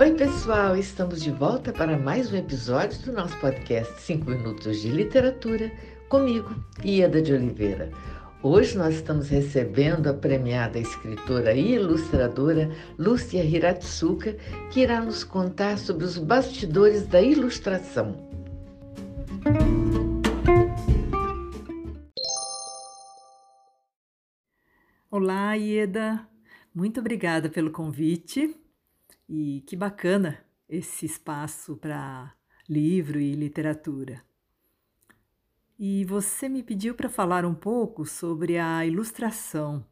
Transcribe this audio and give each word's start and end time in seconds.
Oi, 0.00 0.14
pessoal! 0.14 0.78
Estamos 0.78 1.22
de 1.22 1.30
volta 1.30 1.74
para 1.74 1.94
mais 1.94 2.32
um 2.32 2.36
episódio 2.38 2.98
do 3.02 3.12
nosso 3.12 3.38
podcast 3.38 4.00
5 4.00 4.30
Minutos 4.30 4.80
de 4.80 4.88
Literatura, 4.88 5.70
comigo, 6.08 6.54
Ieda 6.82 7.20
de 7.20 7.34
Oliveira. 7.34 7.92
Hoje 8.42 8.78
nós 8.78 8.94
estamos 8.94 9.28
recebendo 9.28 10.06
a 10.06 10.14
premiada 10.14 10.78
escritora 10.78 11.52
e 11.52 11.74
ilustradora 11.74 12.74
Lúcia 12.98 13.44
Hiratsuka, 13.44 14.38
que 14.70 14.80
irá 14.80 15.02
nos 15.02 15.22
contar 15.22 15.76
sobre 15.76 16.06
os 16.06 16.16
bastidores 16.16 17.06
da 17.06 17.20
ilustração. 17.20 18.26
Olá, 25.10 25.52
Ieda. 25.56 26.26
Muito 26.74 27.00
obrigada 27.00 27.50
pelo 27.50 27.70
convite. 27.70 28.58
E 29.32 29.62
que 29.64 29.76
bacana 29.76 30.44
esse 30.68 31.06
espaço 31.06 31.76
para 31.76 32.34
livro 32.68 33.20
e 33.20 33.32
literatura. 33.36 34.20
E 35.78 36.04
você 36.04 36.48
me 36.48 36.64
pediu 36.64 36.96
para 36.96 37.08
falar 37.08 37.44
um 37.44 37.54
pouco 37.54 38.04
sobre 38.04 38.58
a 38.58 38.84
ilustração. 38.84 39.86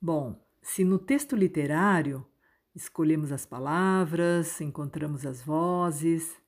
Bom, 0.00 0.40
se 0.62 0.84
no 0.84 1.00
texto 1.00 1.34
literário 1.34 2.24
escolhemos 2.72 3.32
as 3.32 3.44
palavras, 3.44 4.60
encontramos 4.60 5.26
as 5.26 5.42
vozes, 5.42 6.40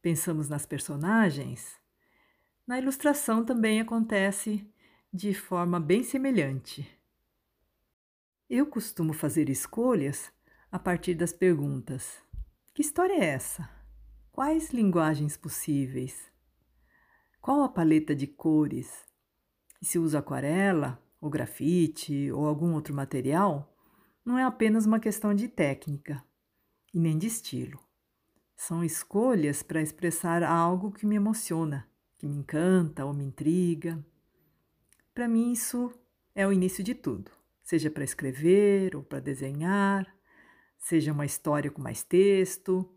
pensamos 0.00 0.48
nas 0.48 0.64
personagens, 0.64 1.78
na 2.66 2.78
ilustração 2.78 3.44
também 3.44 3.82
acontece 3.82 4.66
de 5.12 5.34
forma 5.34 5.78
bem 5.78 6.02
semelhante. 6.02 6.90
Eu 8.48 8.64
costumo 8.64 9.12
fazer 9.12 9.50
escolhas 9.50 10.32
a 10.70 10.78
partir 10.78 11.14
das 11.14 11.32
perguntas: 11.32 12.18
Que 12.74 12.82
história 12.82 13.14
é 13.14 13.24
essa? 13.24 13.68
Quais 14.30 14.70
linguagens 14.70 15.36
possíveis? 15.36 16.30
Qual 17.40 17.62
a 17.62 17.68
paleta 17.68 18.14
de 18.14 18.26
cores? 18.26 19.06
E 19.80 19.86
se 19.86 19.98
uso 19.98 20.18
aquarela, 20.18 21.02
ou 21.20 21.30
grafite, 21.30 22.30
ou 22.30 22.46
algum 22.46 22.74
outro 22.74 22.94
material, 22.94 23.74
não 24.24 24.38
é 24.38 24.44
apenas 24.44 24.86
uma 24.86 25.00
questão 25.00 25.34
de 25.34 25.48
técnica 25.48 26.22
e 26.92 27.00
nem 27.00 27.16
de 27.16 27.26
estilo. 27.26 27.80
São 28.56 28.84
escolhas 28.84 29.62
para 29.62 29.80
expressar 29.80 30.42
algo 30.42 30.92
que 30.92 31.06
me 31.06 31.16
emociona, 31.16 31.88
que 32.18 32.26
me 32.26 32.36
encanta 32.36 33.04
ou 33.04 33.14
me 33.14 33.24
intriga. 33.24 34.04
Para 35.14 35.28
mim, 35.28 35.52
isso 35.52 35.92
é 36.34 36.46
o 36.46 36.52
início 36.52 36.82
de 36.82 36.94
tudo, 36.94 37.30
seja 37.62 37.90
para 37.90 38.04
escrever 38.04 38.94
ou 38.96 39.02
para 39.02 39.20
desenhar 39.20 40.17
seja 40.78 41.12
uma 41.12 41.26
história 41.26 41.70
com 41.70 41.82
mais 41.82 42.02
texto, 42.02 42.88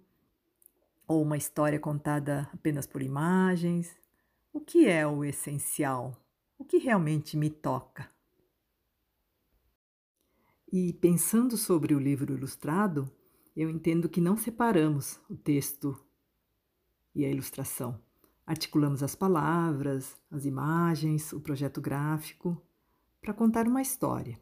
ou 1.07 1.21
uma 1.21 1.35
história 1.35 1.79
contada 1.79 2.49
apenas 2.53 2.87
por 2.87 3.01
imagens. 3.01 3.93
O 4.53 4.61
que 4.61 4.87
é 4.87 5.05
o 5.05 5.25
essencial? 5.25 6.15
O 6.57 6.63
que 6.63 6.77
realmente 6.77 7.35
me 7.35 7.49
toca? 7.49 8.09
E 10.71 10.93
pensando 10.93 11.57
sobre 11.57 11.93
o 11.93 11.99
livro 11.99 12.33
ilustrado, 12.33 13.11
eu 13.55 13.69
entendo 13.69 14.07
que 14.07 14.21
não 14.21 14.37
separamos 14.37 15.19
o 15.29 15.35
texto 15.35 15.97
e 17.13 17.25
a 17.25 17.29
ilustração. 17.29 17.99
Articulamos 18.45 19.03
as 19.03 19.13
palavras, 19.13 20.17
as 20.31 20.45
imagens, 20.45 21.33
o 21.33 21.41
projeto 21.41 21.81
gráfico 21.81 22.61
para 23.19 23.33
contar 23.33 23.67
uma 23.67 23.81
história 23.81 24.39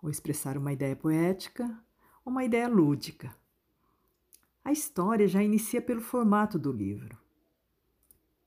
ou 0.00 0.08
expressar 0.08 0.56
uma 0.56 0.72
ideia 0.72 0.94
poética 0.94 1.76
uma 2.24 2.44
ideia 2.44 2.68
lúdica. 2.68 3.34
A 4.64 4.70
história 4.70 5.26
já 5.26 5.42
inicia 5.42 5.82
pelo 5.82 6.00
formato 6.00 6.58
do 6.58 6.70
livro. 6.70 7.18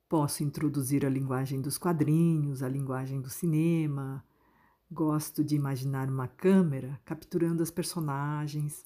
Posso 0.07 0.43
introduzir 0.43 1.05
a 1.05 1.09
linguagem 1.09 1.61
dos 1.61 1.77
quadrinhos, 1.77 2.63
a 2.63 2.69
linguagem 2.69 3.19
do 3.19 3.29
cinema. 3.29 4.23
Gosto 4.89 5.43
de 5.43 5.55
imaginar 5.55 6.07
uma 6.09 6.27
câmera 6.27 6.99
capturando 7.03 7.61
as 7.61 7.71
personagens, 7.71 8.85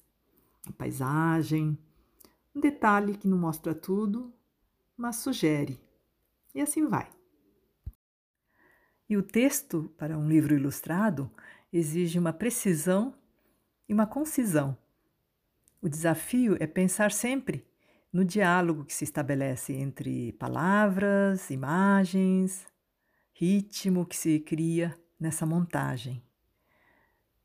a 0.66 0.72
paisagem, 0.72 1.78
um 2.54 2.60
detalhe 2.60 3.16
que 3.16 3.28
não 3.28 3.38
mostra 3.38 3.74
tudo, 3.74 4.32
mas 4.96 5.16
sugere. 5.16 5.80
E 6.54 6.60
assim 6.60 6.88
vai. 6.88 7.08
E 9.08 9.16
o 9.16 9.22
texto 9.22 9.92
para 9.96 10.18
um 10.18 10.28
livro 10.28 10.54
ilustrado 10.54 11.30
exige 11.72 12.18
uma 12.18 12.32
precisão 12.32 13.14
e 13.88 13.92
uma 13.92 14.06
concisão. 14.06 14.76
O 15.82 15.88
desafio 15.88 16.56
é 16.60 16.66
pensar 16.66 17.10
sempre 17.10 17.66
no 18.12 18.24
diálogo 18.24 18.84
que 18.84 18.92
se 18.92 19.04
estabelece 19.04 19.72
entre 19.72 20.32
palavras, 20.32 21.48
imagens, 21.48 22.66
ritmo 23.32 24.04
que 24.04 24.16
se 24.16 24.40
cria 24.40 24.94
nessa 25.18 25.46
montagem. 25.46 26.22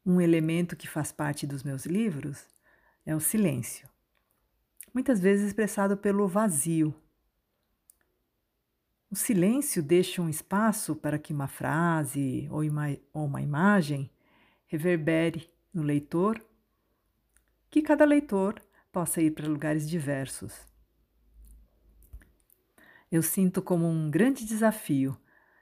Um 0.05 0.19
elemento 0.19 0.75
que 0.75 0.87
faz 0.87 1.11
parte 1.11 1.47
dos 1.47 1.63
meus 1.63 1.85
livros 1.85 2.45
é 3.05 3.15
o 3.15 3.19
silêncio, 3.19 3.87
muitas 4.93 5.19
vezes 5.19 5.47
expressado 5.47 5.95
pelo 5.95 6.27
vazio. 6.27 6.93
O 9.09 9.15
silêncio 9.15 9.81
deixa 9.81 10.21
um 10.21 10.27
espaço 10.27 10.93
para 10.95 11.17
que 11.17 11.31
uma 11.31 11.47
frase 11.47 12.49
ou 12.51 13.25
uma 13.25 13.41
imagem 13.41 14.11
reverbere 14.65 15.49
no 15.73 15.83
leitor, 15.83 16.43
que 17.69 17.81
cada 17.81 18.05
leitor 18.05 18.61
possa 18.91 19.21
ir 19.21 19.31
para 19.31 19.47
lugares 19.47 19.89
diversos. 19.89 20.67
Eu 23.11 23.21
sinto 23.21 23.61
como 23.61 23.87
um 23.87 24.09
grande 24.09 24.45
desafio 24.45 25.17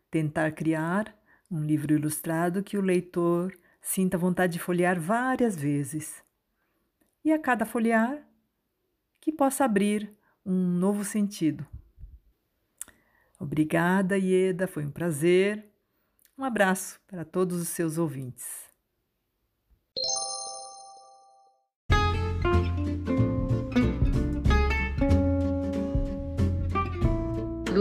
tentar 0.09 0.51
criar 0.51 1.15
um 1.49 1.63
livro 1.63 1.93
ilustrado 1.93 2.63
que 2.63 2.77
o 2.77 2.81
leitor 2.81 3.57
sinta 3.81 4.17
vontade 4.17 4.53
de 4.53 4.59
folhear 4.59 4.99
várias 4.99 5.55
vezes. 5.55 6.23
E 7.23 7.31
a 7.31 7.39
cada 7.39 7.65
folhear, 7.65 8.25
que 9.19 9.31
possa 9.31 9.65
abrir 9.65 10.13
um 10.45 10.53
novo 10.53 11.05
sentido. 11.05 11.65
Obrigada, 13.39 14.17
Ieda, 14.17 14.67
foi 14.67 14.85
um 14.85 14.91
prazer. 14.91 15.69
Um 16.37 16.43
abraço 16.43 16.99
para 17.07 17.23
todos 17.23 17.61
os 17.61 17.69
seus 17.69 17.97
ouvintes. 17.97 18.72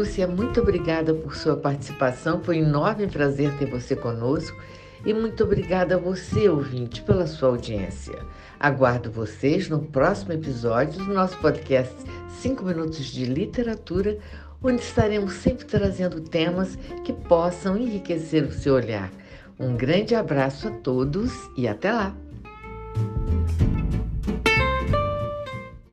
Lúcia, 0.02 0.26
muito 0.26 0.60
obrigada 0.60 1.14
por 1.14 1.36
sua 1.36 1.56
participação. 1.56 2.42
Foi 2.42 2.60
um 2.60 2.66
enorme 2.66 3.06
prazer 3.06 3.56
ter 3.56 3.66
você 3.66 3.94
conosco. 3.94 4.60
E 5.06 5.14
muito 5.14 5.44
obrigada 5.44 5.94
a 5.94 5.98
você, 5.98 6.48
ouvinte, 6.48 7.02
pela 7.02 7.24
sua 7.24 7.50
audiência. 7.50 8.18
Aguardo 8.58 9.12
vocês 9.12 9.68
no 9.68 9.78
próximo 9.78 10.32
episódio 10.32 11.04
do 11.04 11.14
nosso 11.14 11.38
podcast 11.38 11.94
5 12.40 12.64
Minutos 12.64 13.06
de 13.12 13.26
Literatura, 13.26 14.18
onde 14.60 14.82
estaremos 14.82 15.34
sempre 15.34 15.66
trazendo 15.66 16.20
temas 16.20 16.76
que 17.04 17.12
possam 17.12 17.76
enriquecer 17.76 18.42
o 18.42 18.50
seu 18.50 18.74
olhar. 18.74 19.08
Um 19.56 19.76
grande 19.76 20.16
abraço 20.16 20.66
a 20.66 20.72
todos 20.72 21.30
e 21.56 21.68
até 21.68 21.92
lá! 21.92 22.31